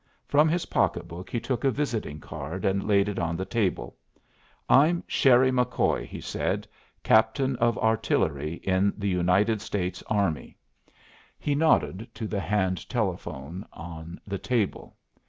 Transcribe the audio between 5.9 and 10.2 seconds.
he said, "Captain of Artillery in the United States